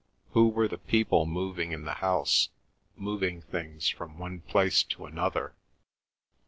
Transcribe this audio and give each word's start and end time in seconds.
Who 0.31 0.47
were 0.49 0.67
the 0.67 0.79
people 0.79 1.27
moving 1.27 1.73
in 1.73 1.85
the 1.85 1.93
house—moving 1.93 3.43
things 3.43 3.87
from 3.87 4.17
one 4.17 4.39
place 4.39 4.81
to 4.81 5.05
another? 5.05 5.53